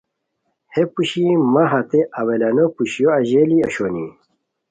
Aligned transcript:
ہے 0.73 0.81
پوشی 0.93 1.23
مہ 1.53 1.63
ہتے 1.71 1.99
اولانو 2.19 2.65
پوشیو 2.75 3.07
اژیلی 3.19 3.57
اوشونی 3.63 4.05